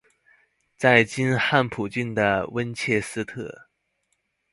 [0.77, 3.67] 在今汉普郡的温切斯特。